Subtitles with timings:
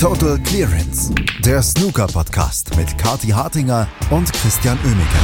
[0.00, 1.12] Total Clearance,
[1.44, 5.18] der Snooker-Podcast mit Kati Hartinger und Christian Oemeke.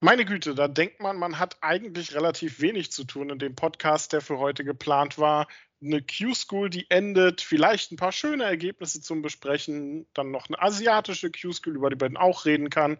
[0.00, 4.12] Meine Güte, da denkt man, man hat eigentlich relativ wenig zu tun in dem Podcast,
[4.12, 5.46] der für heute geplant war.
[5.80, 11.30] Eine Q-School, die endet, vielleicht ein paar schöne Ergebnisse zum Besprechen, dann noch eine asiatische
[11.30, 12.98] Q-School, über die man auch reden kann.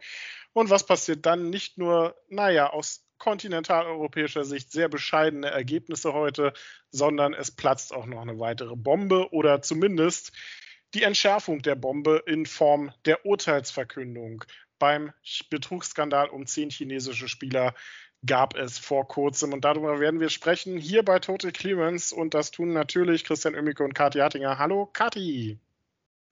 [0.52, 1.50] Und was passiert dann?
[1.50, 6.52] Nicht nur, naja, aus kontinentaleuropäischer Sicht sehr bescheidene Ergebnisse heute,
[6.90, 10.32] sondern es platzt auch noch eine weitere Bombe oder zumindest
[10.95, 14.45] die Entschärfung der Bombe in Form der Urteilsverkündung.
[14.78, 15.12] Beim
[15.50, 17.74] Betrugsskandal um zehn chinesische Spieler
[18.24, 22.50] gab es vor kurzem und darüber werden wir sprechen hier bei Total Clearance und das
[22.50, 24.59] tun natürlich Christian Oemmeke und Kathi Hattinger.
[24.59, 25.59] Hallo Kathi!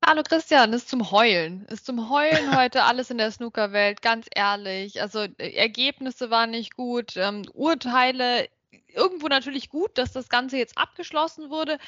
[0.04, 1.66] Hallo Christian, ist zum Heulen.
[1.66, 5.00] Ist zum Heulen heute alles in der Snookerwelt, ganz ehrlich.
[5.00, 8.48] Also äh, Ergebnisse waren nicht gut, ähm, Urteile
[8.96, 11.78] irgendwo natürlich gut, dass das Ganze jetzt abgeschlossen wurde,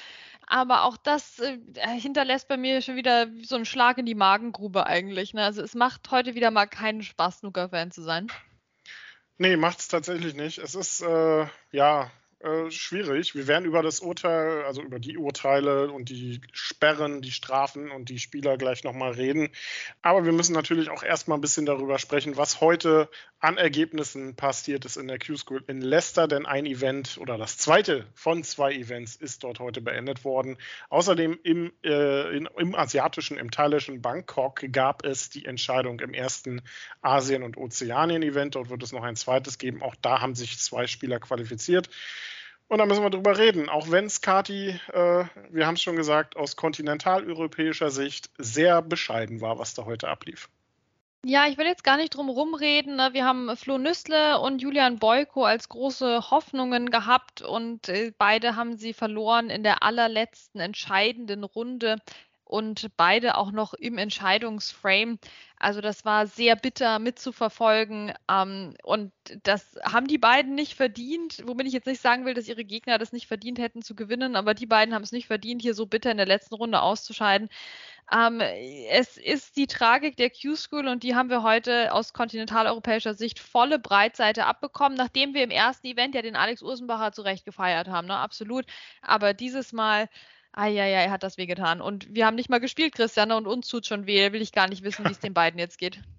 [0.47, 1.59] aber auch das äh,
[1.98, 5.34] hinterlässt bei mir schon wieder so einen Schlag in die Magengrube eigentlich.
[5.34, 5.42] Ne?
[5.42, 8.29] Also es macht heute wieder mal keinen Spaß, Snooker-Fan zu sein.
[9.39, 10.59] Nee, macht es tatsächlich nicht.
[10.59, 13.34] Es ist, äh, ja, äh, schwierig.
[13.34, 18.08] Wir werden über das Urteil, also über die Urteile und die Sperren, die Strafen und
[18.11, 19.48] die Spieler gleich nochmal reden.
[20.03, 24.84] Aber wir müssen natürlich auch erstmal ein bisschen darüber sprechen, was heute an Ergebnissen passiert
[24.84, 29.14] ist in der Q-School in Leicester, denn ein Event oder das zweite von zwei Events
[29.14, 30.56] ist dort heute beendet worden.
[30.89, 36.62] Außerdem im, äh, in, im asiatischen, im thailändischen Bangkok gab es die Entscheidung im ersten
[37.00, 38.56] Asien- und Ozeanien-Event.
[38.56, 39.83] Dort wird es noch ein zweites geben.
[39.83, 41.89] Auch da haben sich zwei Spieler qualifiziert.
[42.67, 43.69] Und da müssen wir drüber reden.
[43.69, 49.41] Auch wenn es, Kati, äh, wir haben es schon gesagt, aus kontinentaleuropäischer Sicht sehr bescheiden
[49.41, 50.50] war, was da heute ablief.
[51.24, 52.97] Ja, ich will jetzt gar nicht drum rumreden.
[52.97, 53.11] Ne?
[53.12, 58.77] Wir haben Flo Nüssle und Julian Boyko als große Hoffnungen gehabt und äh, beide haben
[58.77, 61.96] sie verloren in der allerletzten entscheidenden Runde
[62.49, 65.19] und beide auch noch im Entscheidungsframe.
[65.59, 71.67] Also das war sehr bitter mitzuverfolgen ähm, und das haben die beiden nicht verdient, womit
[71.67, 74.55] ich jetzt nicht sagen will, dass ihre Gegner das nicht verdient hätten zu gewinnen, aber
[74.55, 77.51] die beiden haben es nicht verdient, hier so bitter in der letzten Runde auszuscheiden.
[78.11, 78.41] Ähm,
[78.91, 83.79] es ist die Tragik der Q-School und die haben wir heute aus kontinentaleuropäischer Sicht volle
[83.79, 88.17] Breitseite abbekommen, nachdem wir im ersten Event ja den Alex Ursenbacher zurecht gefeiert haben, ne?
[88.17, 88.64] absolut.
[89.03, 90.08] Aber dieses Mal
[90.53, 91.81] Eieiei, hat das wehgetan.
[91.81, 94.33] Und wir haben nicht mal gespielt, Christiane, und uns tut schon weh.
[94.33, 96.01] Will ich gar nicht wissen, wie es den beiden jetzt geht.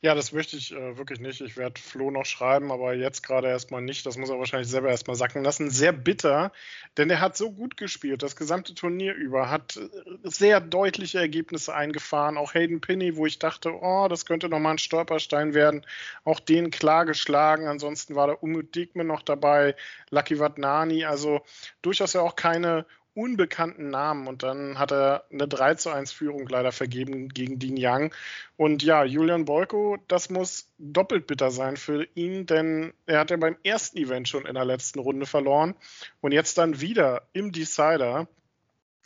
[0.00, 1.40] Ja, das möchte ich äh, wirklich nicht.
[1.40, 4.06] Ich werde Flo noch schreiben, aber jetzt gerade erstmal nicht.
[4.06, 5.70] Das muss er wahrscheinlich selber erstmal sacken lassen.
[5.70, 6.52] Sehr bitter,
[6.96, 9.88] denn er hat so gut gespielt, das gesamte Turnier über, hat äh,
[10.22, 12.36] sehr deutliche Ergebnisse eingefahren.
[12.36, 15.84] Auch Hayden Pinney, wo ich dachte, oh, das könnte nochmal ein Stolperstein werden.
[16.22, 17.66] Auch den klar geschlagen.
[17.66, 19.74] Ansonsten war der Umut Diekman noch dabei,
[20.10, 21.06] Lucky Vadnani.
[21.06, 21.40] Also
[21.82, 22.86] durchaus ja auch keine
[23.18, 24.28] unbekannten Namen.
[24.28, 28.14] Und dann hat er eine 3 zu 1 Führung leider vergeben gegen Dean Young.
[28.56, 33.36] Und ja, Julian Boyko, das muss doppelt bitter sein für ihn, denn er hat ja
[33.36, 35.74] beim ersten Event schon in der letzten Runde verloren.
[36.20, 38.28] Und jetzt dann wieder im Decider.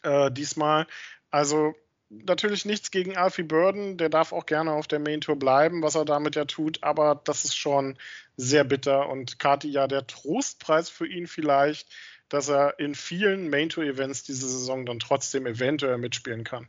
[0.03, 0.87] Äh, diesmal,
[1.31, 1.75] also
[2.11, 5.95] natürlich nichts gegen Alfie Burden, der darf auch gerne auf der Main Tour bleiben, was
[5.95, 7.97] er damit ja tut, aber das ist schon
[8.37, 9.09] sehr bitter.
[9.09, 11.89] Und Kati ja der Trostpreis für ihn vielleicht,
[12.33, 16.67] dass er in vielen Main-Tour-Events diese Saison dann trotzdem eventuell mitspielen kann.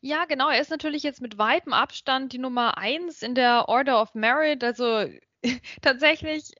[0.00, 0.48] Ja, genau.
[0.48, 4.64] Er ist natürlich jetzt mit weitem Abstand die Nummer eins in der Order of Merit.
[4.64, 5.06] Also
[5.82, 6.54] tatsächlich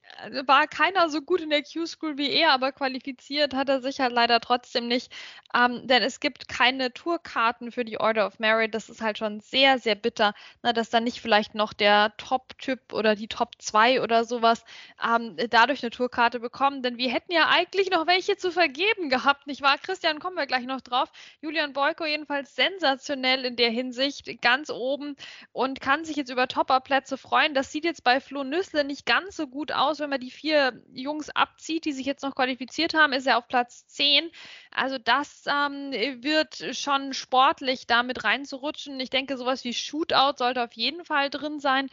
[0.46, 4.12] war keiner so gut in der Q-School wie er, aber qualifiziert hat er sich halt
[4.12, 5.12] leider trotzdem nicht,
[5.54, 8.74] ähm, denn es gibt keine Tourkarten für die Order of Merit.
[8.74, 12.92] Das ist halt schon sehr, sehr bitter, na, dass dann nicht vielleicht noch der Top-Typ
[12.92, 14.64] oder die Top 2 oder sowas
[15.02, 19.46] ähm, dadurch eine Tourkarte bekommen, denn wir hätten ja eigentlich noch welche zu vergeben gehabt,
[19.46, 19.78] nicht wahr?
[19.78, 21.10] Christian, kommen wir gleich noch drauf.
[21.40, 25.16] Julian Boyko jedenfalls sensationell in der Hinsicht, ganz oben
[25.52, 27.54] und kann sich jetzt über Topper-Plätze freuen.
[27.54, 28.42] Das sieht jetzt bei Flo
[28.72, 30.00] Wechsel nicht ganz so gut aus.
[30.02, 33.48] Wenn man die vier Jungs abzieht, die sich jetzt noch qualifiziert haben, ist er auf
[33.48, 34.30] Platz 10.
[34.70, 35.92] Also das ähm,
[36.22, 39.00] wird schon sportlich damit reinzurutschen.
[39.00, 41.88] Ich denke, sowas wie Shootout sollte auf jeden Fall drin sein.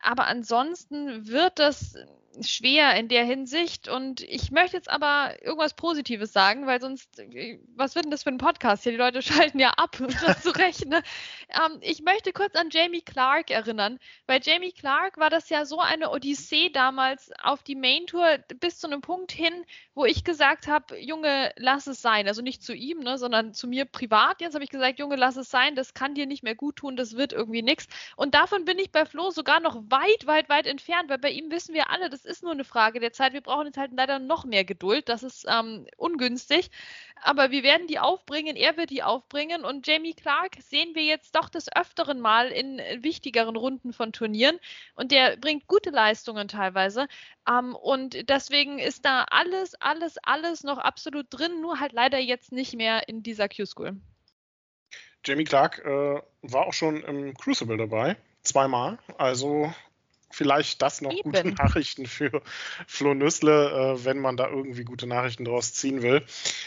[0.00, 1.96] Aber ansonsten wird das
[2.42, 3.88] schwer in der Hinsicht.
[3.88, 7.08] Und ich möchte jetzt aber irgendwas Positives sagen, weil sonst,
[7.76, 8.92] was wird denn das für ein Podcast hier?
[8.92, 9.96] Die Leute schalten ja ab,
[10.26, 11.02] das zu rechnen.
[11.50, 13.98] Ähm, ich möchte kurz an Jamie Clark erinnern.
[14.26, 18.78] Bei Jamie Clark war das ja so eine Odyssee damals auf die Main Tour bis
[18.78, 19.64] zu einem Punkt hin,
[19.94, 22.28] wo ich gesagt habe, Junge, lass es sein.
[22.28, 24.42] Also nicht zu ihm, ne, sondern zu mir privat.
[24.42, 26.96] Jetzt habe ich gesagt, Junge, lass es sein, das kann dir nicht mehr gut tun,
[26.96, 27.86] das wird irgendwie nichts.
[28.16, 31.50] Und davon bin ich bei Flo sogar noch weit, weit, weit entfernt, weil bei ihm
[31.50, 33.32] wissen wir alle, das ist nur eine Frage der Zeit.
[33.32, 35.08] Wir brauchen jetzt halt leider noch mehr Geduld.
[35.08, 36.70] Das ist ähm, ungünstig.
[37.22, 38.54] Aber wir werden die aufbringen.
[38.54, 39.64] Er wird die aufbringen.
[39.64, 44.58] Und Jamie Clark sehen wir jetzt doch des Öfteren mal in wichtigeren Runden von Turnieren.
[44.94, 47.08] Und der bringt gute Leistungen teilweise.
[47.48, 51.60] Ähm, und deswegen ist da alles, alles, alles noch absolut drin.
[51.60, 53.96] Nur halt leider jetzt nicht mehr in dieser Q-School.
[55.24, 58.98] Jamie Clark äh, war auch schon im Crucible dabei, zweimal.
[59.18, 59.72] Also
[60.30, 61.32] vielleicht das noch Eben.
[61.32, 62.42] gute Nachrichten für
[62.86, 66.24] Flo Nüssle, äh, wenn man da irgendwie gute Nachrichten draus ziehen will.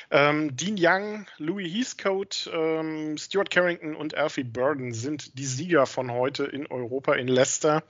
[0.10, 6.12] Ähm, Dean Young, Louis Heathcote, ähm, Stuart Carrington und Alfie Burden sind die Sieger von
[6.12, 7.84] heute in Europa in Leicester.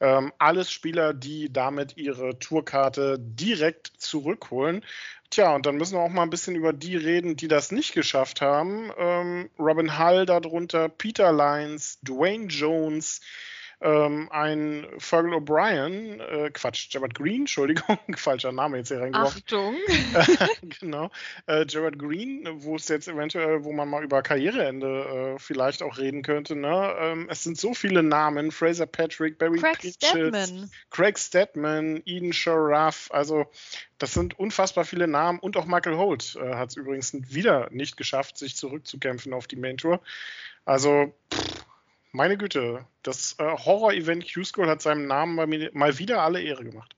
[0.00, 4.84] Ähm, alles Spieler, die damit ihre Tourkarte direkt zurückholen.
[5.30, 7.94] Tja, und dann müssen wir auch mal ein bisschen über die reden, die das nicht
[7.94, 8.90] geschafft haben.
[8.98, 13.20] Ähm, Robin Hull darunter, Peter Lyons, Dwayne Jones,
[13.82, 19.42] ähm, ein Fergal O'Brien, äh, Quatsch, Jared Green, Entschuldigung, falscher Name jetzt hier reingeworfen.
[19.42, 19.76] Achtung.
[20.80, 21.10] genau.
[21.46, 25.98] Äh, Jared Green, wo es jetzt eventuell, wo man mal über Karriereende äh, vielleicht auch
[25.98, 26.56] reden könnte.
[26.56, 26.94] Ne?
[26.98, 30.70] Ähm, es sind so viele Namen: Fraser Patrick, Barry Craig Stedman.
[30.90, 33.08] Craig Stedman, Eden Sharaf.
[33.12, 33.46] Also,
[33.96, 35.38] das sind unfassbar viele Namen.
[35.38, 39.56] Und auch Michael Holt äh, hat es übrigens wieder nicht geschafft, sich zurückzukämpfen auf die
[39.56, 40.00] Main Tour.
[40.66, 41.64] Also, pff,
[42.12, 46.96] meine Güte, das äh, Horror-Event Q-School hat seinem Namen mal, mal wieder alle Ehre gemacht.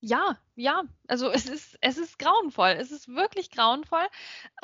[0.00, 2.70] Ja, ja, also es ist, es ist grauenvoll.
[2.78, 4.06] Es ist wirklich grauenvoll.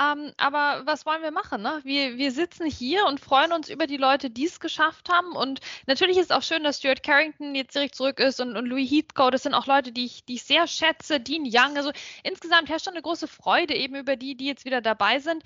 [0.00, 1.60] Ähm, aber was wollen wir machen?
[1.60, 1.81] Ne?
[1.82, 5.32] Wir, wir sitzen hier und freuen uns über die Leute, die es geschafft haben.
[5.34, 8.66] Und natürlich ist es auch schön, dass Stuart Carrington jetzt direkt zurück ist und, und
[8.66, 9.32] Louis Heathcote.
[9.32, 11.19] Das sind auch Leute, die ich, die ich sehr schätze.
[11.19, 11.76] Dean Young.
[11.76, 11.90] Also
[12.22, 15.42] insgesamt herrscht schon eine große Freude eben über die, die jetzt wieder dabei sind.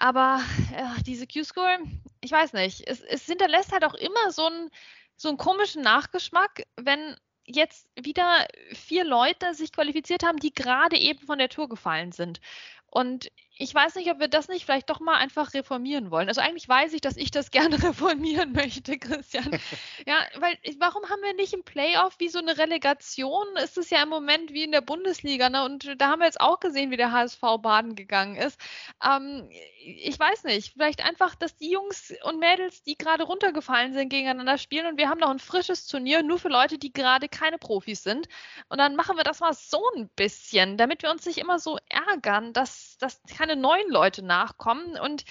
[0.00, 0.42] Aber
[0.74, 1.76] äh, diese Q-School,
[2.22, 4.70] ich weiß nicht, es, es hinterlässt halt auch immer so einen,
[5.16, 11.26] so einen komischen Nachgeschmack, wenn jetzt wieder vier Leute sich qualifiziert haben, die gerade eben
[11.26, 12.40] von der Tour gefallen sind.
[12.86, 13.30] Und
[13.60, 16.28] ich weiß nicht, ob wir das nicht vielleicht doch mal einfach reformieren wollen.
[16.28, 19.50] Also eigentlich weiß ich, dass ich das gerne reformieren möchte, Christian.
[20.06, 23.46] Ja, weil warum haben wir nicht im Playoff wie so eine Relegation?
[23.62, 25.64] Ist es ja im Moment wie in der Bundesliga, ne?
[25.64, 28.58] Und da haben wir jetzt auch gesehen, wie der HSV baden gegangen ist.
[29.04, 29.48] Ähm,
[29.82, 34.58] ich weiß nicht, vielleicht einfach, dass die Jungs und Mädels, die gerade runtergefallen sind, gegeneinander
[34.58, 38.02] spielen und wir haben noch ein frisches Turnier nur für Leute, die gerade keine Profis
[38.02, 38.26] sind.
[38.68, 41.78] Und dann machen wir das mal so ein bisschen, damit wir uns nicht immer so
[41.88, 44.98] ärgern, dass, dass keine keine neuen Leute nachkommen.
[44.98, 45.24] Und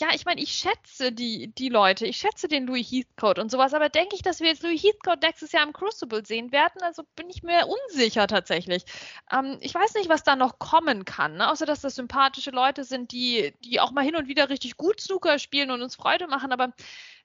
[0.00, 3.74] ja, ich meine, ich schätze die, die Leute, ich schätze den Louis Heathcote und sowas,
[3.74, 6.82] aber denke ich, dass wir jetzt Louis Heathcote nächstes Jahr im Crucible sehen werden?
[6.82, 8.84] Also bin ich mir unsicher tatsächlich.
[9.30, 11.48] Ähm, ich weiß nicht, was da noch kommen kann, ne?
[11.48, 15.00] außer dass das sympathische Leute sind, die, die auch mal hin und wieder richtig gut
[15.00, 16.72] Snooker spielen und uns Freude machen, aber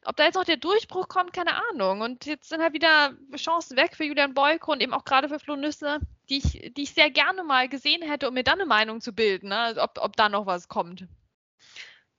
[0.06, 2.02] ob da jetzt noch der Durchbruch kommt, keine Ahnung.
[2.02, 5.40] Und jetzt sind halt wieder Chancen weg für Julian Boyko und eben auch gerade für
[5.40, 6.00] Flo Nüsse,
[6.30, 9.12] die ich, die ich sehr gerne mal gesehen hätte, um mir dann eine Meinung zu
[9.12, 9.76] bilden, ne?
[9.80, 11.08] ob, ob da noch was kommt.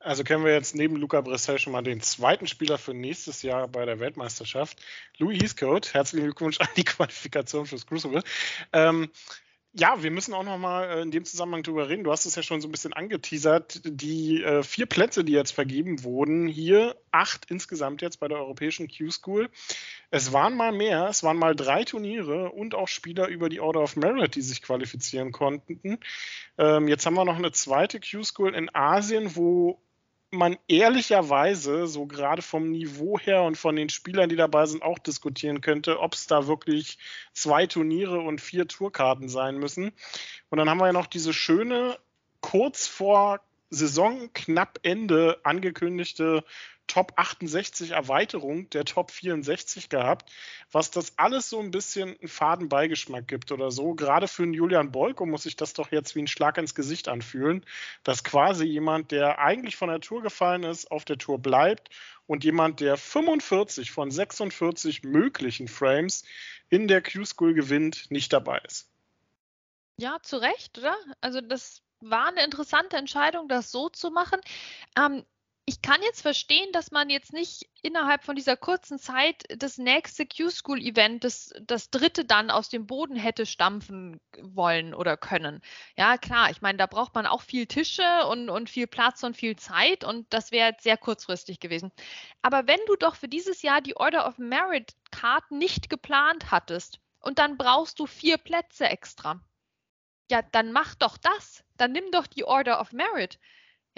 [0.03, 3.69] Also kennen wir jetzt neben Luca Bressel schon mal den zweiten Spieler für nächstes Jahr
[3.69, 4.81] bei der Weltmeisterschaft.
[5.19, 8.23] Louis Heathcote, herzlichen Glückwunsch an die Qualifikation fürs Crucible.
[8.73, 9.11] Ähm,
[9.73, 12.03] ja, wir müssen auch noch mal äh, in dem Zusammenhang drüber reden.
[12.03, 13.83] Du hast es ja schon so ein bisschen angeteasert.
[13.85, 18.89] Die äh, vier Plätze, die jetzt vergeben wurden, hier acht insgesamt jetzt bei der europäischen
[18.89, 19.51] Q-School.
[20.11, 23.83] Es waren mal mehr, es waren mal drei Turniere und auch Spieler über die Order
[23.83, 26.01] of Merit, die sich qualifizieren konnten.
[26.57, 29.79] Ähm, jetzt haben wir noch eine zweite Q-School in Asien, wo
[30.31, 34.99] man ehrlicherweise so gerade vom Niveau her und von den Spielern, die dabei sind, auch
[34.99, 36.99] diskutieren könnte, ob es da wirklich
[37.33, 39.93] zwei Turniere und vier Tourkarten sein müssen.
[40.49, 41.99] Und dann haben wir ja noch diese schöne,
[42.41, 46.45] kurz vor Saison knapp Ende angekündigte
[46.91, 50.29] Top 68 Erweiterung der Top 64 gehabt,
[50.73, 53.95] was das alles so ein bisschen einen faden Beigeschmack gibt oder so.
[53.95, 57.07] Gerade für einen Julian Bolko muss sich das doch jetzt wie ein Schlag ins Gesicht
[57.07, 57.65] anfühlen,
[58.03, 61.91] dass quasi jemand, der eigentlich von der Tour gefallen ist, auf der Tour bleibt
[62.27, 66.25] und jemand, der 45 von 46 möglichen Frames
[66.71, 68.91] in der Q-School gewinnt, nicht dabei ist.
[69.97, 70.97] Ja, zu Recht, oder?
[71.21, 74.41] Also das war eine interessante Entscheidung, das so zu machen.
[74.99, 75.25] Ähm,
[75.71, 80.27] ich kann jetzt verstehen, dass man jetzt nicht innerhalb von dieser kurzen Zeit das nächste
[80.27, 85.61] Q-School-Event, das, das dritte dann aus dem Boden hätte stampfen wollen oder können.
[85.97, 89.37] Ja, klar, ich meine, da braucht man auch viel Tische und, und viel Platz und
[89.37, 91.93] viel Zeit und das wäre sehr kurzfristig gewesen.
[92.43, 97.39] Aber wenn du doch für dieses Jahr die Order of Merit-Karten nicht geplant hattest und
[97.39, 99.41] dann brauchst du vier Plätze extra,
[100.33, 101.63] ja, dann mach doch das.
[101.77, 103.39] Dann nimm doch die Order of Merit.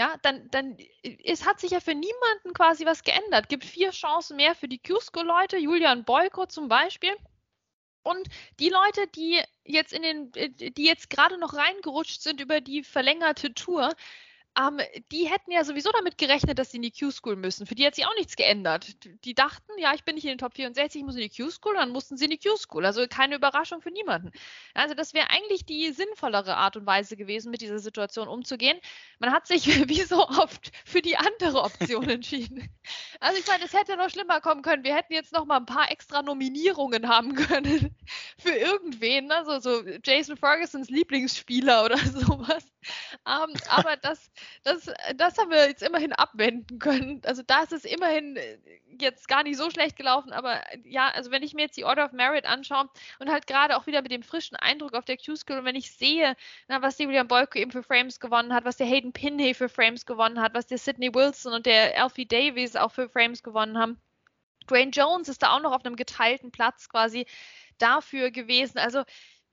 [0.03, 0.77] Ja, dann, dann
[1.23, 3.49] es hat sich ja für niemanden quasi was geändert.
[3.49, 7.13] Gibt vier Chancen mehr für die Cusco-Leute, Julian Boyko zum Beispiel.
[8.03, 8.27] Und
[8.59, 13.55] die Leute, die jetzt in den, die jetzt gerade noch reingerutscht sind über die verlängerte
[13.55, 13.95] Tour,
[14.59, 14.81] ähm,
[15.11, 17.67] die hätten ja sowieso damit gerechnet, dass sie in die Q-School müssen.
[17.67, 18.87] Für die hat sich auch nichts geändert.
[19.25, 21.75] Die dachten, ja, ich bin nicht in den Top 64, ich muss in die Q-School,
[21.75, 22.85] dann mussten sie in die Q-School.
[22.85, 24.31] Also keine Überraschung für niemanden.
[24.75, 28.79] Also das wäre eigentlich die sinnvollere Art und Weise gewesen, mit dieser Situation umzugehen.
[29.19, 32.69] Man hat sich wie so oft für die andere Option entschieden.
[33.21, 34.85] Also ich meine, es hätte noch schlimmer kommen können.
[34.85, 37.97] Wir hätten jetzt noch mal ein paar extra Nominierungen haben können
[38.39, 42.65] für irgendwen, also so Jason Fergusons Lieblingsspieler oder sowas.
[43.27, 44.31] Ähm, aber das,
[44.65, 47.21] das, das haben wir jetzt immerhin abwenden können.
[47.25, 48.59] Also da ist es immerhin äh,
[49.01, 51.85] jetzt gar nicht so schlecht gelaufen, aber äh, ja, also wenn ich mir jetzt die
[51.85, 55.17] Order of Merit anschaue und halt gerade auch wieder mit dem frischen Eindruck auf der
[55.17, 56.37] Q-School und wenn ich sehe,
[56.69, 59.69] na, was der William Boyko eben für Frames gewonnen hat, was der Hayden Pinney für
[59.69, 63.79] Frames gewonnen hat, was der Sidney Wilson und der Alfie Davies auch für Frames gewonnen
[63.79, 64.01] haben.
[64.69, 67.27] Dwayne Jones ist da auch noch auf einem geteilten Platz quasi
[67.79, 68.79] dafür gewesen.
[68.79, 69.03] Also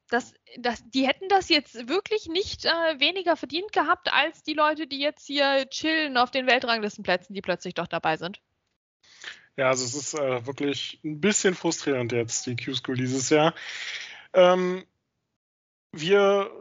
[0.09, 4.87] das, das, die hätten das jetzt wirklich nicht äh, weniger verdient gehabt als die Leute,
[4.87, 8.41] die jetzt hier chillen auf den Weltranglistenplätzen, die plötzlich doch dabei sind.
[9.55, 13.53] Ja, also es ist äh, wirklich ein bisschen frustrierend jetzt, die Q-School dieses Jahr.
[14.33, 14.85] Ähm,
[15.91, 16.51] wir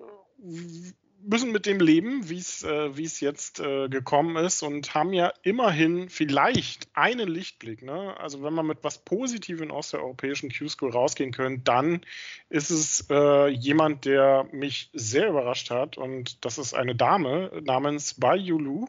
[1.23, 5.33] müssen mit dem leben, wie es äh, es jetzt äh, gekommen ist und haben ja
[5.43, 7.83] immerhin vielleicht einen Lichtblick.
[7.83, 8.17] Ne?
[8.19, 12.01] Also wenn man mit was Positivem aus der europäischen Q-School rausgehen könnte, dann
[12.49, 18.15] ist es äh, jemand, der mich sehr überrascht hat und das ist eine Dame namens
[18.15, 18.87] Bai Yulu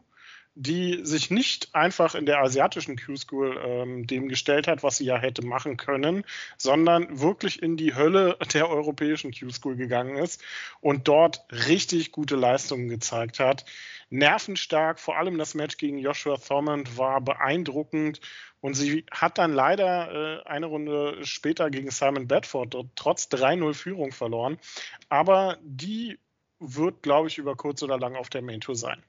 [0.61, 5.17] die sich nicht einfach in der asiatischen Q-School ähm, dem gestellt hat, was sie ja
[5.17, 6.25] hätte machen können,
[6.57, 10.43] sondern wirklich in die Hölle der europäischen Q-School gegangen ist
[10.81, 13.63] und dort richtig gute Leistungen gezeigt hat.
[14.09, 18.19] Nervenstark, vor allem das Match gegen Joshua Thormond war beeindruckend
[18.59, 24.11] und sie hat dann leider äh, eine Runde später gegen Simon Bedford trotz 3-0 Führung
[24.11, 24.59] verloren.
[25.07, 26.19] Aber die
[26.59, 29.01] wird, glaube ich, über kurz oder lang auf der Main Tour sein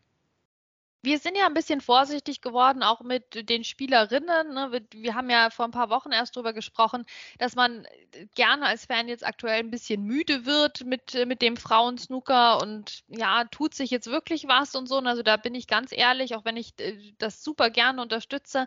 [1.02, 4.54] wir sind ja ein bisschen vorsichtig geworden, auch mit den Spielerinnen.
[4.54, 4.68] Ne?
[4.72, 7.04] Wir, wir, haben ja vor ein paar Wochen erst darüber gesprochen,
[7.38, 11.40] dass man äh, gerne als Fan jetzt aktuell ein bisschen müde wird mit, äh, mit
[11.40, 14.98] dem Frauensnooker und ja, tut sich jetzt wirklich was und so.
[14.98, 18.66] Und also da bin ich ganz ehrlich, auch wenn ich äh, das super gerne unterstütze.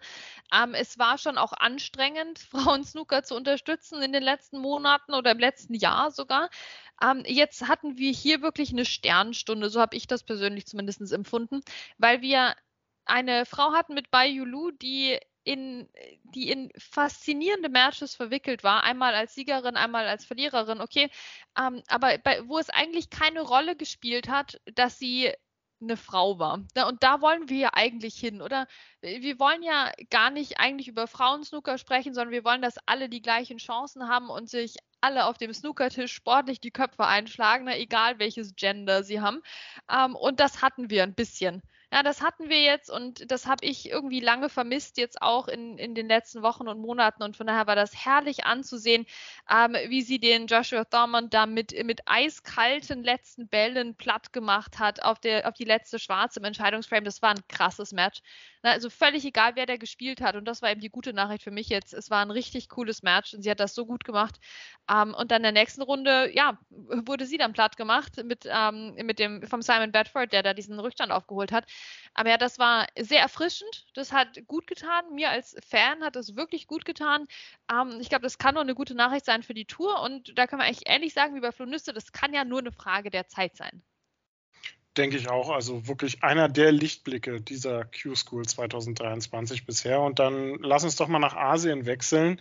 [0.54, 5.40] Ähm, es war schon auch anstrengend, Frauensnooker zu unterstützen in den letzten Monaten oder im
[5.40, 6.50] letzten Jahr sogar.
[7.02, 11.62] Ähm, jetzt hatten wir hier wirklich eine Sternstunde, so habe ich das persönlich zumindest empfunden,
[11.98, 12.56] weil wir
[13.06, 15.90] eine Frau hatten mit Bai Yulu, die in,
[16.24, 18.84] die in faszinierende Matches verwickelt war.
[18.84, 21.10] Einmal als Siegerin, einmal als Verliererin, okay.
[21.60, 25.34] Ähm, aber bei, wo es eigentlich keine Rolle gespielt hat, dass sie
[25.82, 26.64] eine Frau war.
[26.88, 28.68] und da wollen wir ja eigentlich hin, oder?
[29.02, 33.22] Wir wollen ja gar nicht eigentlich über Frauensnooker sprechen, sondern wir wollen, dass alle die
[33.22, 38.20] gleichen Chancen haben und sich alle auf dem Snookertisch sportlich die Köpfe einschlagen, ne, egal
[38.20, 39.42] welches Gender sie haben.
[39.92, 41.62] Ähm, und das hatten wir ein bisschen.
[41.94, 45.78] Ja, das hatten wir jetzt und das habe ich irgendwie lange vermisst, jetzt auch in,
[45.78, 47.22] in den letzten Wochen und Monaten.
[47.22, 49.06] Und von daher war das herrlich anzusehen,
[49.48, 55.04] ähm, wie sie den Joshua Thurman da mit, mit eiskalten letzten Bällen platt gemacht hat
[55.04, 57.04] auf, der, auf die letzte Schwarze im Entscheidungsframe.
[57.04, 58.22] Das war ein krasses Match.
[58.64, 60.36] Also völlig egal, wer da gespielt hat.
[60.36, 61.94] Und das war eben die gute Nachricht für mich jetzt.
[61.94, 64.40] Es war ein richtig cooles Match und sie hat das so gut gemacht.
[64.90, 68.96] Ähm, und dann in der nächsten Runde, ja, wurde sie dann platt gemacht mit, ähm,
[68.96, 71.66] mit dem vom Simon Bedford, der da diesen Rückstand aufgeholt hat.
[72.14, 73.86] Aber ja, das war sehr erfrischend.
[73.94, 75.14] Das hat gut getan.
[75.14, 77.28] Mir als Fan hat das wirklich gut getan.
[77.72, 80.02] Ähm, ich glaube, das kann nur eine gute Nachricht sein für die Tour.
[80.02, 82.72] Und da kann man eigentlich ähnlich sagen wie bei Flonüste, das kann ja nur eine
[82.72, 83.84] Frage der Zeit sein
[84.98, 85.50] denke ich auch.
[85.50, 90.02] Also wirklich einer der Lichtblicke dieser Q-School 2023 bisher.
[90.02, 92.40] Und dann lass uns doch mal nach Asien wechseln.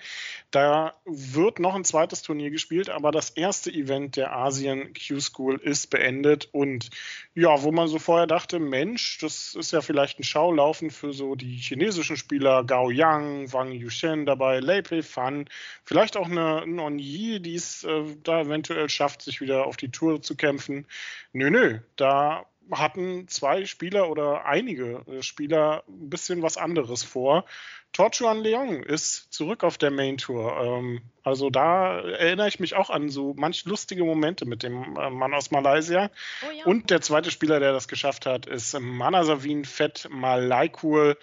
[0.51, 5.89] Da wird noch ein zweites Turnier gespielt, aber das erste Event der Asien Q-School ist
[5.91, 6.49] beendet.
[6.53, 6.91] Und
[7.35, 11.35] ja, wo man so vorher dachte, Mensch, das ist ja vielleicht ein Schaulaufen für so
[11.35, 15.47] die chinesischen Spieler Gao Yang, Wang Yushen dabei, Lei Pei Fan,
[15.85, 19.91] vielleicht auch eine Non Yi, die es äh, da eventuell schafft, sich wieder auf die
[19.91, 20.87] Tour zu kämpfen.
[21.33, 27.45] Nö, nö, da hatten zwei Spieler oder einige äh, Spieler ein bisschen was anderes vor.
[27.93, 30.57] Torchuan Leong ist zurück auf der Main Tour.
[30.63, 35.11] Ähm, also da erinnere ich mich auch an so manch lustige Momente mit dem äh,
[35.11, 36.11] Mann aus Malaysia.
[36.47, 36.65] Oh ja.
[36.65, 41.19] Und der zweite Spieler, der das geschafft hat, ist Manasavin Fett Malaikul.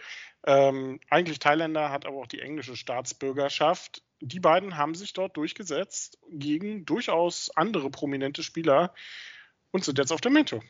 [0.46, 4.04] Ähm, eigentlich Thailänder, hat aber auch die englische Staatsbürgerschaft.
[4.22, 8.94] Die beiden haben sich dort durchgesetzt gegen durchaus andere prominente Spieler
[9.72, 10.62] und sind jetzt auf der Main Tour.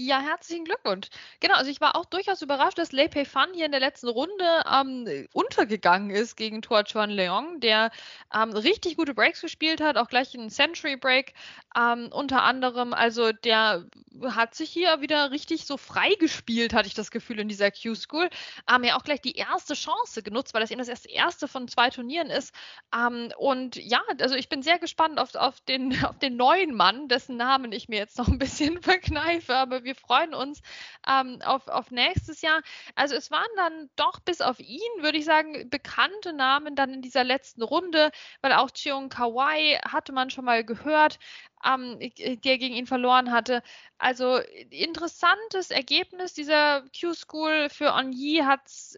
[0.00, 1.08] Ja, herzlichen Glückwunsch.
[1.40, 4.06] Genau, also ich war auch durchaus überrascht, dass Lei Pei Fan hier in der letzten
[4.06, 7.90] Runde ähm, untergegangen ist gegen Tua Chuan Leong, der
[8.32, 11.34] ähm, richtig gute Breaks gespielt hat, auch gleich einen Century Break
[11.76, 12.94] ähm, unter anderem.
[12.94, 13.86] Also der
[14.30, 18.30] hat sich hier wieder richtig so frei gespielt, hatte ich das Gefühl in dieser Q-School.
[18.72, 21.90] Ähm, ja auch gleich die erste Chance genutzt, weil das eben das erste von zwei
[21.90, 22.54] Turnieren ist.
[22.94, 27.08] Ähm, und ja, also ich bin sehr gespannt auf, auf, den, auf den neuen Mann,
[27.08, 30.60] dessen Namen ich mir jetzt noch ein bisschen verkneife, aber wir freuen uns
[31.08, 32.60] ähm, auf, auf nächstes Jahr.
[32.94, 37.02] Also es waren dann doch bis auf ihn, würde ich sagen, bekannte Namen dann in
[37.02, 38.10] dieser letzten Runde,
[38.42, 41.18] weil auch Cheong Kawai hatte man schon mal gehört,
[41.64, 43.62] ähm, der gegen ihn verloren hatte.
[43.96, 44.38] Also
[44.70, 48.96] interessantes Ergebnis dieser Q-School für Onyi hat es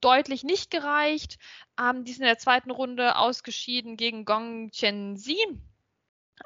[0.00, 1.38] deutlich nicht gereicht.
[1.80, 5.36] Ähm, die sind in der zweiten Runde ausgeschieden gegen Gong Chen Zi.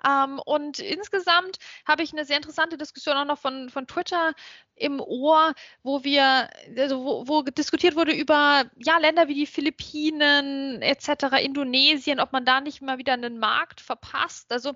[0.07, 4.35] Ähm, und insgesamt habe ich eine sehr interessante Diskussion auch noch von, von Twitter
[4.75, 10.83] im Ohr, wo wir, also wo, wo diskutiert wurde über ja, Länder wie die Philippinen
[10.83, 14.53] etc., Indonesien, ob man da nicht mal wieder einen Markt verpasst.
[14.53, 14.73] Also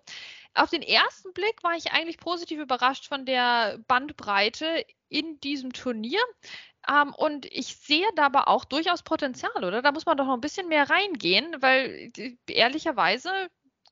[0.55, 6.21] auf den ersten Blick war ich eigentlich positiv überrascht von der Bandbreite in diesem Turnier.
[6.89, 9.83] Ähm, und ich sehe da aber auch durchaus Potenzial, oder?
[9.83, 12.13] Da muss man doch noch ein bisschen mehr reingehen, weil
[12.49, 13.31] ehrlicherweise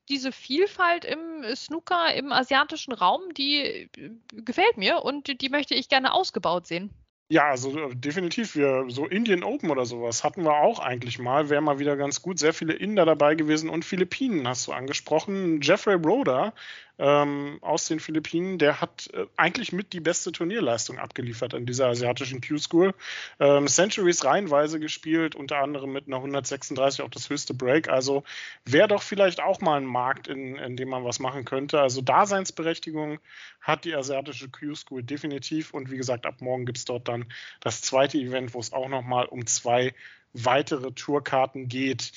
[0.09, 3.89] diese Vielfalt im Snooker im asiatischen Raum, die äh,
[4.33, 6.91] gefällt mir und die möchte ich gerne ausgebaut sehen.
[7.29, 8.55] Ja, also äh, definitiv.
[8.55, 11.49] Wir, so Indian Open oder sowas hatten wir auch eigentlich mal.
[11.49, 12.39] Wäre mal wieder ganz gut.
[12.39, 15.61] Sehr viele Inder dabei gewesen und Philippinen hast du angesprochen.
[15.63, 16.53] Jeffrey Roder
[16.99, 21.89] ähm, aus den Philippinen, der hat äh, eigentlich mit die beste Turnierleistung abgeliefert in dieser
[21.89, 22.95] asiatischen Q-School.
[23.41, 27.89] Ähm, Centuries reihenweise gespielt, unter anderem mit einer 136 auch das höchste Break.
[27.89, 28.23] Also
[28.65, 31.81] wäre doch vielleicht auch mal ein Markt, in, in dem man was machen könnte.
[31.81, 33.19] Also Daseinsberechtigung
[33.61, 35.75] hat die asiatische Q-School definitiv.
[35.75, 37.27] Und wie gesagt, ab morgen gibt es dort dann
[37.61, 39.95] das zweite Event, wo es auch nochmal um zwei
[40.33, 42.13] weitere Tourkarten geht.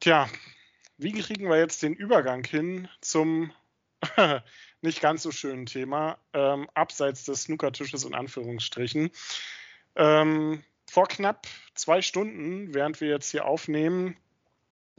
[0.00, 0.28] Tja,
[0.98, 3.52] wie kriegen wir jetzt den Übergang hin zum
[4.80, 9.10] nicht ganz so schönen Thema, ähm, abseits des Snookertisches in Anführungsstrichen.
[9.96, 14.16] Ähm, vor knapp zwei Stunden, während wir jetzt hier aufnehmen,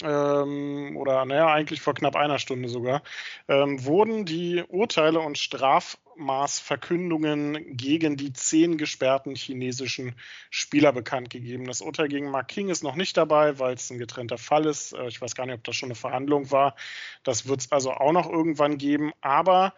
[0.01, 3.03] ähm, oder naja, eigentlich vor knapp einer Stunde sogar,
[3.47, 10.15] ähm, wurden die Urteile und Strafmaßverkündungen gegen die zehn gesperrten chinesischen
[10.49, 11.65] Spieler bekannt gegeben.
[11.65, 14.93] Das Urteil gegen Mark King ist noch nicht dabei, weil es ein getrennter Fall ist.
[14.93, 16.75] Äh, ich weiß gar nicht, ob das schon eine Verhandlung war.
[17.23, 19.11] Das wird es also auch noch irgendwann geben.
[19.21, 19.75] Aber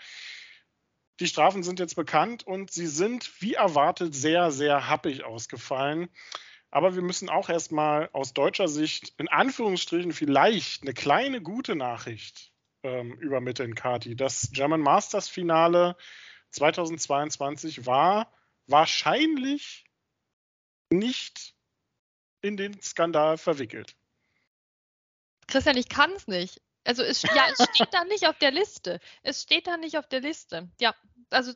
[1.20, 6.10] die Strafen sind jetzt bekannt und sie sind, wie erwartet, sehr, sehr happig ausgefallen.
[6.76, 12.52] Aber wir müssen auch erstmal aus deutscher Sicht in Anführungsstrichen vielleicht eine kleine gute Nachricht
[12.84, 14.18] ähm, übermitteln, Kati.
[14.18, 15.96] Das German Masters Finale
[16.50, 18.30] 2022 war
[18.68, 19.86] wahrscheinlich
[20.90, 21.56] nicht
[22.42, 23.96] in den Skandal verwickelt.
[25.48, 26.62] Christian, ich kann es nicht.
[26.84, 29.00] Also es, ja, es steht da nicht auf der Liste.
[29.24, 30.70] Es steht da nicht auf der Liste.
[30.82, 30.94] Ja,
[31.30, 31.54] also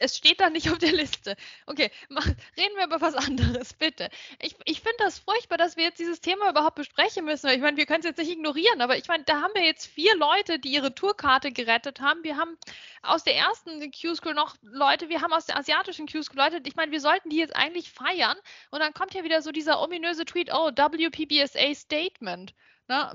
[0.00, 1.36] es steht da nicht auf der Liste.
[1.66, 4.08] Okay, mach, reden wir über was anderes, bitte.
[4.40, 7.50] Ich, ich finde das furchtbar, dass wir jetzt dieses Thema überhaupt besprechen müssen.
[7.50, 9.86] Ich meine, wir können es jetzt nicht ignorieren, aber ich meine, da haben wir jetzt
[9.86, 12.22] vier Leute, die ihre Tourkarte gerettet haben.
[12.24, 12.56] Wir haben
[13.02, 16.60] aus der ersten Q-School noch Leute, wir haben aus der asiatischen Q-School Leute.
[16.64, 18.36] Ich meine, wir sollten die jetzt eigentlich feiern.
[18.70, 22.54] Und dann kommt ja wieder so dieser ominöse Tweet, oh, WPBSA Statement.
[22.88, 23.12] Ne?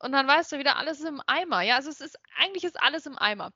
[0.00, 1.62] Und dann weißt du wieder, alles ist im Eimer.
[1.62, 3.52] Ja, also es ist, eigentlich ist alles im Eimer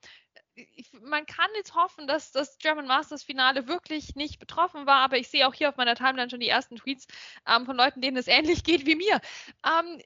[0.56, 5.18] ich, man kann jetzt hoffen, dass das German Masters Finale wirklich nicht betroffen war, aber
[5.18, 7.06] ich sehe auch hier auf meiner Timeline schon die ersten Tweets
[7.46, 9.20] ähm, von Leuten, denen es ähnlich geht wie mir.
[9.64, 10.00] Ähm,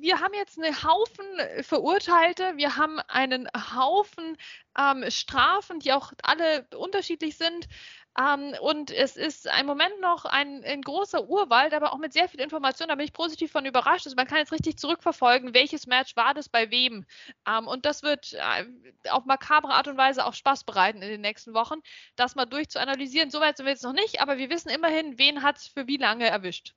[0.00, 1.24] wir haben jetzt einen Haufen
[1.62, 4.36] Verurteilte, wir haben einen Haufen
[4.76, 7.68] ähm, Strafen, die auch alle unterschiedlich sind.
[8.18, 12.28] Ähm, und es ist im Moment noch ein, ein, großer Urwald, aber auch mit sehr
[12.28, 12.88] viel Information.
[12.88, 14.06] Da bin ich positiv von überrascht.
[14.06, 17.06] Also man kann jetzt richtig zurückverfolgen, welches Match war das bei wem.
[17.48, 18.66] Ähm, und das wird äh,
[19.08, 21.80] auf makabre Art und Weise auch Spaß bereiten in den nächsten Wochen,
[22.16, 23.30] das mal durchzuanalysieren.
[23.30, 25.96] Soweit sind wir jetzt noch nicht, aber wir wissen immerhin, wen hat es für wie
[25.96, 26.74] lange erwischt.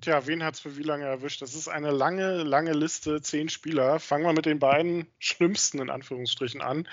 [0.00, 1.42] Tja, wen hat es für wie lange erwischt?
[1.42, 4.00] Das ist eine lange, lange Liste, zehn Spieler.
[4.00, 6.88] Fangen wir mit den beiden schlimmsten in Anführungsstrichen an.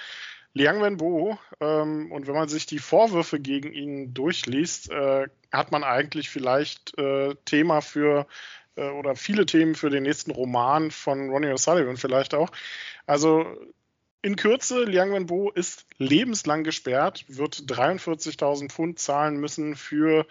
[0.53, 5.83] Liang Wenbo, ähm, und wenn man sich die Vorwürfe gegen ihn durchliest, äh, hat man
[5.83, 8.27] eigentlich vielleicht äh, Thema für
[8.75, 12.51] äh, oder viele Themen für den nächsten Roman von Ronnie O'Sullivan vielleicht auch.
[13.05, 13.45] Also
[14.23, 20.25] in Kürze, Liang Wenbo ist lebenslang gesperrt, wird 43.000 Pfund zahlen müssen für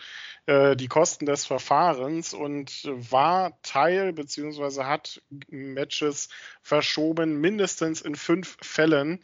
[0.47, 4.83] äh, die Kosten des Verfahrens und war Teil bzw.
[4.85, 6.29] hat Matches
[6.63, 9.21] verschoben, mindestens in fünf Fällen.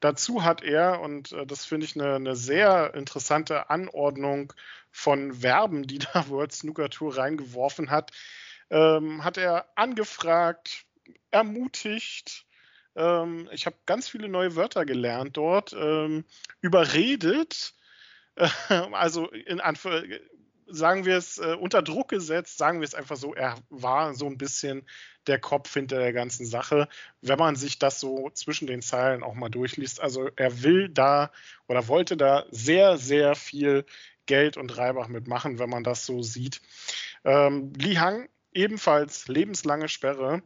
[0.00, 4.52] Dazu hat er, und äh, das finde ich eine, eine, sehr interessante Anordnung
[4.90, 8.10] von Verben, die da World Snooker Tour reingeworfen hat,
[8.70, 10.84] ähm, hat er angefragt,
[11.30, 12.46] ermutigt,
[12.96, 16.24] ähm, ich habe ganz viele neue Wörter gelernt dort, ähm,
[16.60, 17.74] überredet,
[18.92, 20.04] also in Anführ
[20.70, 24.26] sagen wir es, äh, unter Druck gesetzt, sagen wir es einfach so, er war so
[24.26, 24.86] ein bisschen
[25.26, 26.88] der Kopf hinter der ganzen Sache,
[27.20, 30.00] wenn man sich das so zwischen den Zeilen auch mal durchliest.
[30.00, 31.30] Also er will da
[31.68, 33.84] oder wollte da sehr, sehr viel
[34.26, 36.60] Geld und Reibach mitmachen, wenn man das so sieht.
[37.24, 40.42] Ähm, Li Hang ebenfalls lebenslange Sperre.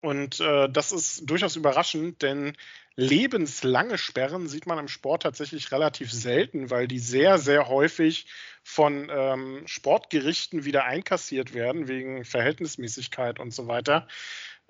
[0.00, 2.56] Und äh, das ist durchaus überraschend, denn
[2.98, 8.26] lebenslange Sperren sieht man im Sport tatsächlich relativ selten, weil die sehr, sehr häufig
[8.64, 14.08] von ähm, Sportgerichten wieder einkassiert werden, wegen Verhältnismäßigkeit und so weiter.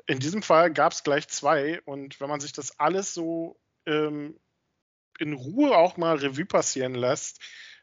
[0.07, 1.81] In diesem Fall gab es gleich zwei.
[1.87, 4.39] Und wenn man sich das alles so ähm,
[5.19, 7.41] in Ruhe auch mal Revue passieren lässt,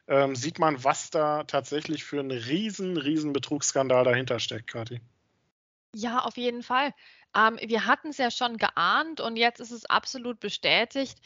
[0.08, 5.02] ähm, sieht man, was da tatsächlich für ein riesen, riesen Betrugsskandal dahinter steckt, Kathi.
[5.96, 6.94] Ja, auf jeden Fall.
[7.36, 11.20] Ähm, wir hatten es ja schon geahnt und jetzt ist es absolut bestätigt.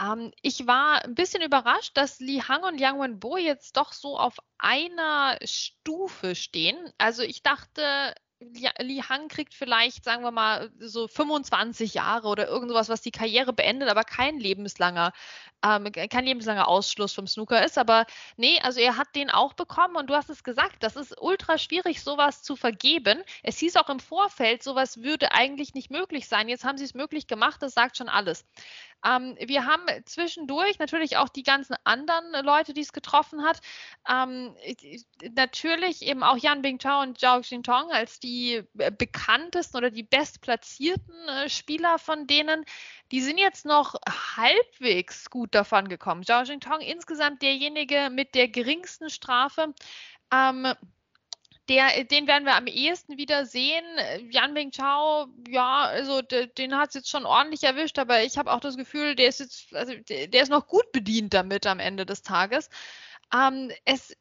[0.00, 4.18] Ähm, ich war ein bisschen überrascht, dass Li Hang und Yang Wenbo jetzt doch so
[4.18, 6.76] auf einer Stufe stehen.
[6.98, 12.88] Also ich dachte, Li Hang kriegt vielleicht, sagen wir mal, so 25 Jahre oder irgendwas,
[12.88, 15.12] was die Karriere beendet, aber kein lebenslanger
[15.64, 17.78] ähm, kein lebenslanger Ausschluss vom Snooker ist.
[17.78, 21.20] Aber nee, also er hat den auch bekommen und du hast es gesagt, das ist
[21.20, 23.22] ultra schwierig, sowas zu vergeben.
[23.42, 26.48] Es hieß auch im Vorfeld, sowas würde eigentlich nicht möglich sein.
[26.48, 28.44] Jetzt haben sie es möglich gemacht, das sagt schon alles.
[29.04, 33.60] Ähm, wir haben zwischendurch natürlich auch die ganzen anderen Leute, die es getroffen hat.
[34.08, 34.54] Ähm,
[35.34, 41.48] natürlich eben auch Yan Bingtao und Zhao Xintong als die bekanntesten oder die bestplatzierten äh,
[41.48, 42.64] Spieler von denen.
[43.12, 43.94] Die sind jetzt noch
[44.36, 46.24] halbwegs gut davon gekommen.
[46.24, 49.74] Zhao Jingtong insgesamt derjenige mit der geringsten Strafe.
[50.32, 50.74] Ähm,
[51.68, 53.84] der, den werden wir am ehesten wieder sehen.
[54.30, 58.52] Yan Bing Chao, ja, also den hat es jetzt schon ordentlich erwischt, aber ich habe
[58.52, 62.06] auch das Gefühl, der ist jetzt, also der, ist noch gut bedient damit am Ende
[62.06, 62.70] des Tages.
[63.34, 64.16] Ähm, es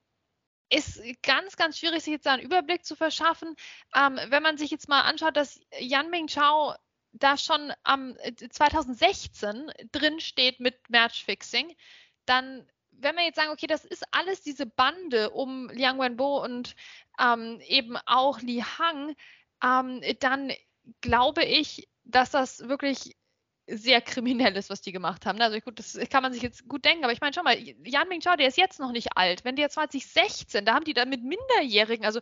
[0.69, 3.55] ist ganz, ganz schwierig, sich jetzt einen Überblick zu verschaffen.
[3.95, 6.75] Ähm, wenn man sich jetzt mal anschaut, dass Yan Ming Chao
[7.13, 8.15] da schon am
[8.49, 11.75] 2016 äh, drin steht mit Matchfixing,
[12.25, 12.67] dann
[12.99, 16.75] wenn wir jetzt sagen, okay, das ist alles diese Bande um Liang Wenbo und
[17.19, 19.15] ähm, eben auch Li Hang,
[19.63, 20.51] ähm, dann
[21.01, 23.15] glaube ich, dass das wirklich
[23.69, 25.41] sehr kriminell ist, was die gemacht haben.
[25.41, 28.07] Also gut, das kann man sich jetzt gut denken, aber ich meine schon mal, Yan
[28.07, 29.43] Ming Chao, der ist jetzt noch nicht alt.
[29.43, 32.21] Wenn der 2016, da haben die dann mit Minderjährigen, also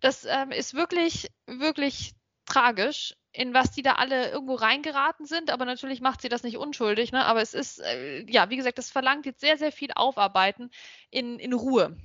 [0.00, 2.14] das ähm, ist wirklich, wirklich
[2.46, 6.56] tragisch in was die da alle irgendwo reingeraten sind, aber natürlich macht sie das nicht
[6.56, 7.24] unschuldig, ne?
[7.24, 10.70] aber es ist, äh, ja, wie gesagt, das verlangt jetzt sehr, sehr viel Aufarbeiten
[11.10, 11.96] in, in Ruhe.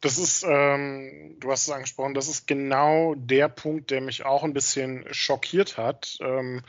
[0.00, 4.44] Das ist, ähm, du hast es angesprochen, das ist genau der Punkt, der mich auch
[4.44, 6.18] ein bisschen schockiert hat.
[6.20, 6.62] Ähm,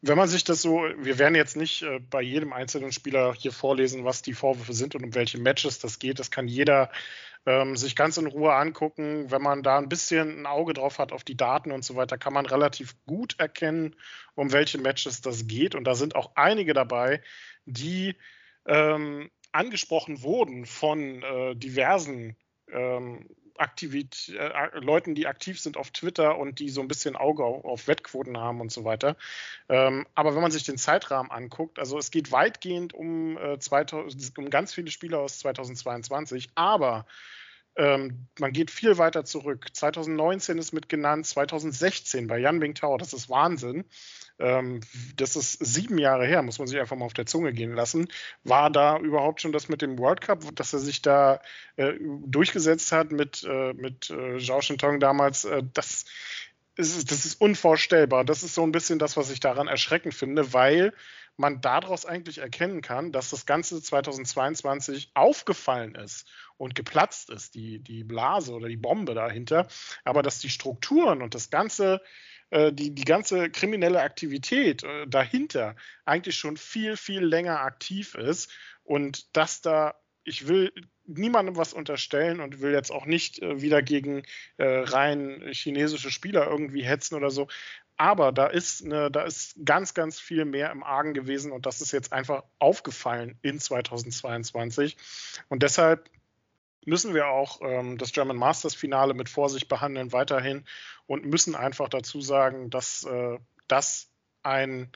[0.00, 3.50] wenn man sich das so, wir werden jetzt nicht äh, bei jedem einzelnen Spieler hier
[3.50, 6.20] vorlesen, was die Vorwürfe sind und um welche Matches das geht.
[6.20, 6.90] Das kann jeder
[7.48, 9.30] ähm, sich ganz in Ruhe angucken.
[9.30, 12.18] Wenn man da ein bisschen ein Auge drauf hat auf die Daten und so weiter,
[12.18, 13.96] kann man relativ gut erkennen,
[14.34, 15.74] um welche Matches das geht.
[15.74, 17.22] Und da sind auch einige dabei,
[17.64, 18.16] die
[18.66, 22.36] ähm, angesprochen wurden von äh, diversen
[22.70, 27.44] ähm, Aktivit äh, Leuten, die aktiv sind auf Twitter und die so ein bisschen Auge
[27.44, 29.16] auf, Wettquoten haben und so weiter.
[29.68, 34.38] Ähm, aber wenn man sich den Zeitrahmen anguckt, also es geht weitgehend um, äh, 2000,
[34.38, 37.06] um ganz viele Spieler aus 2022, aber
[37.76, 39.66] ähm, man geht viel weiter zurück.
[39.72, 43.84] 2019 ist mit genannt, 2016 bei Jan Bingtao, das ist Wahnsinn.
[44.38, 44.80] Ähm,
[45.16, 48.08] das ist sieben Jahre her, muss man sich einfach mal auf der Zunge gehen lassen.
[48.44, 51.40] War da überhaupt schon das mit dem World Cup, dass er sich da
[51.76, 55.44] äh, durchgesetzt hat mit, äh, mit äh, Zhao Shintong damals?
[55.44, 56.04] Äh, das,
[56.76, 58.24] ist, das ist unvorstellbar.
[58.24, 60.92] Das ist so ein bisschen das, was ich daran erschreckend finde, weil
[61.38, 67.78] man daraus eigentlich erkennen kann, dass das Ganze 2022 aufgefallen ist und geplatzt ist, die,
[67.78, 69.68] die Blase oder die Bombe dahinter,
[70.04, 72.02] aber dass die Strukturen und das ganze,
[72.50, 78.50] äh, die, die ganze kriminelle Aktivität äh, dahinter eigentlich schon viel, viel länger aktiv ist
[78.84, 80.72] und dass da, ich will
[81.04, 84.22] niemandem was unterstellen und will jetzt auch nicht äh, wieder gegen
[84.56, 87.48] äh, rein chinesische Spieler irgendwie hetzen oder so.
[87.96, 91.80] Aber da ist, eine, da ist ganz, ganz viel mehr im Argen gewesen und das
[91.80, 94.96] ist jetzt einfach aufgefallen in 2022.
[95.48, 96.08] Und deshalb
[96.88, 100.64] müssen wir auch ähm, das German Masters Finale mit Vorsicht behandeln weiterhin
[101.06, 104.10] und müssen einfach dazu sagen, dass äh, das
[104.42, 104.90] ein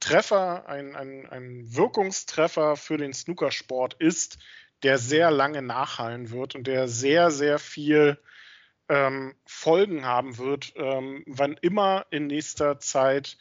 [0.00, 4.38] Treffer, ein, ein, ein Wirkungstreffer für den Snookersport ist,
[4.82, 8.18] der sehr lange nachhallen wird und der sehr, sehr viel
[8.88, 13.38] ähm, Folgen haben wird, ähm, wann immer in nächster Zeit,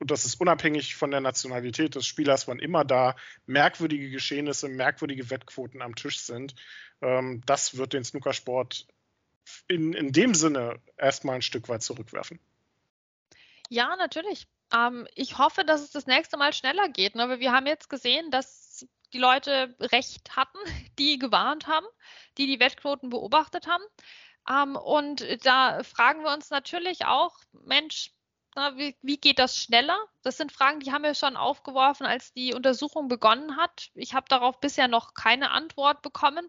[0.00, 3.16] das ist unabhängig von der Nationalität des Spielers, wann immer da
[3.46, 6.54] merkwürdige Geschehnisse, merkwürdige Wettquoten am Tisch sind.
[7.00, 8.86] Ähm, das wird den Snookersport
[9.66, 12.38] in, in dem Sinne erstmal ein Stück weit zurückwerfen.
[13.68, 14.46] Ja, natürlich.
[14.74, 17.14] Ähm, ich hoffe, dass es das nächste Mal schneller geht.
[17.14, 17.40] Ne?
[17.40, 20.58] Wir haben jetzt gesehen, dass die Leute recht hatten,
[20.98, 21.86] die gewarnt haben,
[22.36, 23.84] die die Wettquoten beobachtet haben.
[24.48, 28.12] Ähm, und da fragen wir uns natürlich auch, Mensch,
[28.58, 29.96] na, wie, wie, geht das schneller?
[30.22, 33.90] Das sind Fragen, die haben wir schon aufgeworfen, als die Untersuchung begonnen hat.
[33.94, 36.48] Ich habe darauf bisher noch keine Antwort bekommen.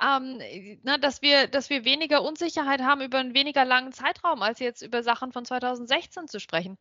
[0.00, 0.40] Ähm,
[0.82, 4.82] na, dass, wir, dass wir weniger Unsicherheit haben über einen weniger langen Zeitraum, als jetzt
[4.82, 6.78] über Sachen von 2016 zu sprechen.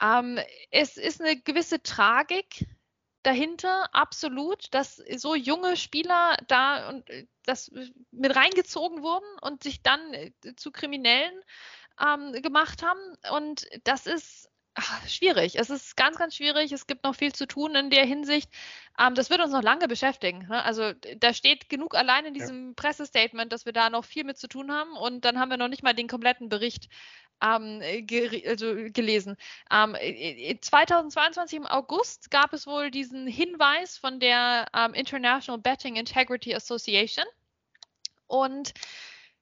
[0.00, 0.38] Ähm,
[0.70, 2.66] es ist eine gewisse Tragik
[3.22, 7.72] dahinter, absolut, dass so junge Spieler da und äh, das
[8.12, 11.34] mit reingezogen wurden und sich dann äh, zu Kriminellen
[12.00, 13.00] ähm, gemacht haben.
[13.30, 15.58] Und das ist ach, schwierig.
[15.58, 16.70] Es ist ganz, ganz schwierig.
[16.72, 18.50] Es gibt noch viel zu tun in der Hinsicht.
[18.98, 20.46] Ähm, das wird uns noch lange beschäftigen.
[20.48, 20.62] Ne?
[20.62, 22.72] Also da steht genug allein in diesem ja.
[22.76, 24.92] Pressestatement, dass wir da noch viel mit zu tun haben.
[24.96, 26.88] Und dann haben wir noch nicht mal den kompletten Bericht
[27.42, 29.36] ähm, ge also gelesen.
[29.70, 29.96] Ähm,
[30.60, 37.26] 2022 im August gab es wohl diesen Hinweis von der ähm, International Betting Integrity Association.
[38.26, 38.72] Und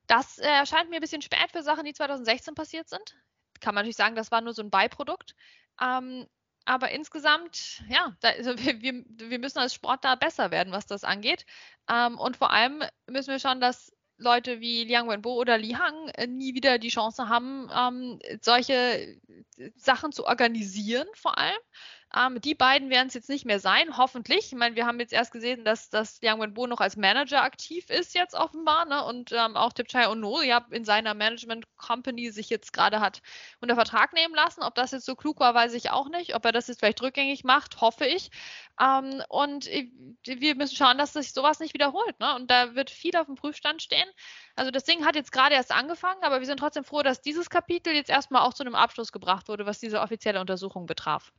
[0.07, 3.17] das erscheint mir ein bisschen spät für Sachen, die 2016 passiert sind.
[3.61, 5.35] Kann man natürlich sagen, das war nur so ein Beiprodukt.
[5.81, 6.27] Ähm,
[6.67, 11.05] aber insgesamt, ja, da, also wir, wir, müssen als Sport da besser werden, was das
[11.05, 11.45] angeht.
[11.91, 16.09] Ähm, und vor allem müssen wir schauen, dass Leute wie Liang Wenbo oder Li Hang
[16.11, 21.59] äh, nie wieder die Chance haben, ähm, solche äh, Sachen zu organisieren, vor allem.
[22.17, 24.47] Ähm, die beiden werden es jetzt nicht mehr sein, hoffentlich.
[24.47, 27.91] Ich meine, wir haben jetzt erst gesehen, dass, dass Liang Wenbo noch als Manager aktiv
[27.91, 29.05] ist, jetzt offenbar, ne?
[29.05, 33.21] Und ähm, auch Tipchai Ono ja in seiner Management Company sich jetzt gerade hat
[33.61, 34.63] unter Vertrag nehmen lassen.
[34.63, 36.37] Ob das jetzt so klug war, weiß ich auch nicht.
[36.37, 38.31] Ob er das jetzt vielleicht rückgängig macht, hoffe ich.
[38.81, 39.69] Ähm, und
[40.25, 42.19] wir müssen schauen, dass sich sowas nicht wiederholt.
[42.21, 42.35] Ne?
[42.37, 44.09] Und da wird viel auf dem Prüfstand stehen.
[44.55, 47.51] Also das Ding hat jetzt gerade erst angefangen, aber wir sind trotzdem froh, dass dieses
[47.51, 51.33] Kapitel jetzt erstmal auch zu einem Abschluss gebracht wurde, was diese offizielle Untersuchung betraf.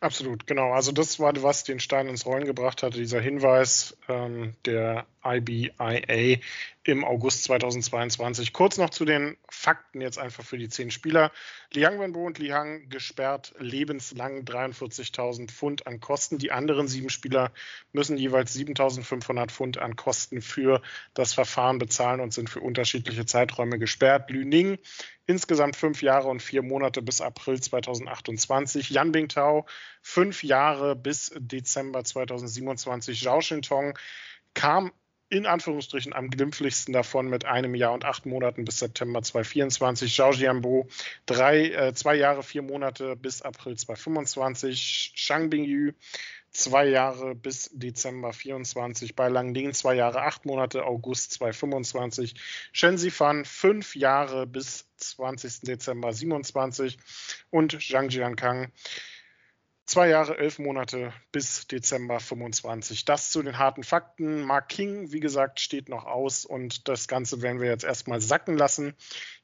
[0.00, 0.72] Absolut, genau.
[0.72, 6.38] Also das war, was den Stein ins Rollen gebracht hatte, dieser Hinweis ähm, der IBIA
[6.84, 8.52] im August 2022.
[8.52, 11.32] Kurz noch zu den Fakten jetzt einfach für die zehn Spieler.
[11.72, 16.38] Liang Wenbo und Li Hang gesperrt lebenslang 43.000 Pfund an Kosten.
[16.38, 17.52] Die anderen sieben Spieler
[17.92, 20.80] müssen jeweils 7.500 Pfund an Kosten für
[21.14, 24.30] das Verfahren bezahlen und sind für unterschiedliche Zeiträume gesperrt.
[24.30, 24.78] Lü Ning
[25.26, 28.90] insgesamt fünf Jahre und vier Monate bis April 2028.
[28.90, 29.66] Yan Bingtao
[30.02, 33.20] fünf Jahre bis Dezember 2027.
[33.20, 33.98] Zhao Shintong
[34.54, 34.92] kam
[35.28, 40.14] in Anführungsstrichen am glimpflichsten davon mit einem Jahr und acht Monaten bis September 2024.
[40.14, 40.86] Zhao Jianbo
[41.26, 45.12] drei, äh, zwei Jahre, vier Monate bis April 2025.
[45.16, 45.92] Shang Bingyu
[46.56, 49.16] zwei Jahre bis Dezember 24.
[49.16, 52.34] Bei Lang Ling zwei Jahre, acht Monate, August 2025.
[52.72, 55.62] Shen Zifan fünf Jahre bis 20.
[55.62, 56.98] Dezember 27.
[57.50, 58.72] Und Zhang Jiankang
[59.88, 63.04] Zwei Jahre, elf Monate bis Dezember 25.
[63.04, 64.42] Das zu den harten Fakten.
[64.42, 68.58] Mark King, wie gesagt, steht noch aus und das Ganze werden wir jetzt erstmal sacken
[68.58, 68.94] lassen.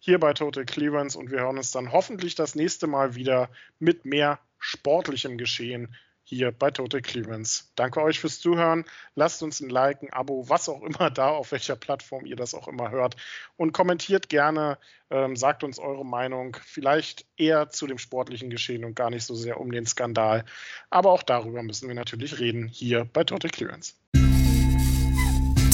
[0.01, 4.05] Hier bei Total Clearance und wir hören uns dann hoffentlich das nächste Mal wieder mit
[4.05, 7.65] mehr sportlichem Geschehen hier bei Total Clearance.
[7.75, 8.85] Danke euch fürs Zuhören.
[9.15, 12.55] Lasst uns ein Like, ein Abo, was auch immer da, auf welcher Plattform ihr das
[12.55, 13.17] auch immer hört.
[13.57, 14.79] Und kommentiert gerne,
[15.11, 16.57] ähm, sagt uns eure Meinung.
[16.65, 20.45] Vielleicht eher zu dem sportlichen Geschehen und gar nicht so sehr um den Skandal.
[20.91, 23.95] Aber auch darüber müssen wir natürlich reden hier bei Total Clearance.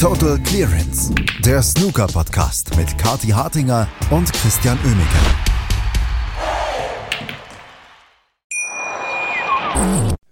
[0.01, 1.13] Total Clearance,
[1.45, 5.48] der Snooker-Podcast mit Kati Hartinger und Christian Oemeke.